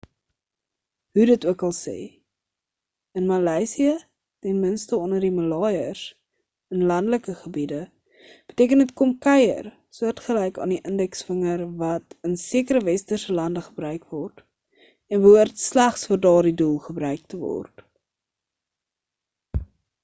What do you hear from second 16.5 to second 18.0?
doel gebruik te word